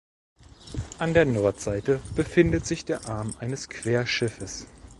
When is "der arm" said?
2.85-3.35